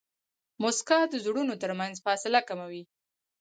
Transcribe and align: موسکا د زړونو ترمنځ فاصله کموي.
موسکا 0.61 0.99
د 1.09 1.15
زړونو 1.25 1.53
ترمنځ 1.63 1.95
فاصله 2.05 2.39
کموي. 2.49 2.83